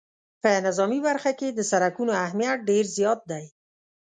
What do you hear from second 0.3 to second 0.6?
په